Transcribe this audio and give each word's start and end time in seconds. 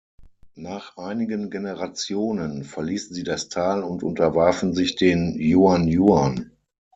Nach 0.55 0.97
einigen 0.97 1.51
Generationen 1.51 2.63
verließen 2.63 3.13
sie 3.13 3.21
das 3.23 3.49
Tal 3.49 3.83
und 3.83 4.01
unterwarfen 4.01 4.73
sich 4.73 4.95
den 4.95 5.35
Juan 5.39 5.87
Juan. 5.87 6.49